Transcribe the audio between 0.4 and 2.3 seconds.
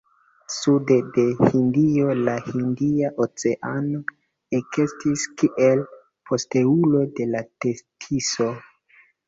Sude de Hindio